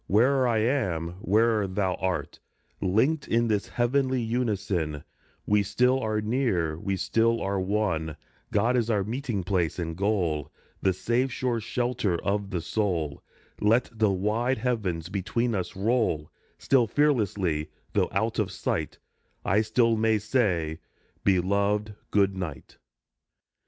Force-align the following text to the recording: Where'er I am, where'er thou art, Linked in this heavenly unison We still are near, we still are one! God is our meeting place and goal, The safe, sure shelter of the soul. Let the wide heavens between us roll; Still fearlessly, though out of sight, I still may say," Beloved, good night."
Where'er 0.07 0.47
I 0.47 0.57
am, 0.63 1.17
where'er 1.21 1.67
thou 1.67 1.93
art, 2.01 2.39
Linked 2.81 3.27
in 3.27 3.49
this 3.49 3.67
heavenly 3.67 4.19
unison 4.19 5.03
We 5.45 5.61
still 5.61 5.99
are 5.99 6.19
near, 6.21 6.75
we 6.79 6.95
still 6.97 7.39
are 7.39 7.59
one! 7.59 8.17
God 8.51 8.75
is 8.75 8.89
our 8.89 9.03
meeting 9.03 9.43
place 9.43 9.77
and 9.77 9.95
goal, 9.95 10.51
The 10.81 10.91
safe, 10.91 11.31
sure 11.31 11.59
shelter 11.59 12.17
of 12.25 12.49
the 12.49 12.61
soul. 12.61 13.21
Let 13.59 13.91
the 13.93 14.09
wide 14.09 14.57
heavens 14.57 15.07
between 15.09 15.53
us 15.53 15.75
roll; 15.75 16.31
Still 16.57 16.87
fearlessly, 16.87 17.69
though 17.93 18.09
out 18.11 18.39
of 18.39 18.51
sight, 18.51 18.97
I 19.45 19.61
still 19.61 19.95
may 19.97 20.17
say," 20.17 20.79
Beloved, 21.23 21.93
good 22.09 22.35
night." 22.35 22.79